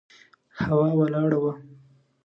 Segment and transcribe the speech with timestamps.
[0.63, 1.53] هوا ولاړه وه.